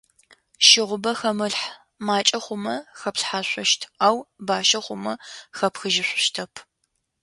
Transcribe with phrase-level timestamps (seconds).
[0.65, 1.65] Щыгъубэ хэмылъхь.
[2.05, 5.13] Макӏэ хъумэ хъэплъхьэшъущт, ау бащэ хъумэ
[5.57, 6.53] хэпхыжьышъущтэп.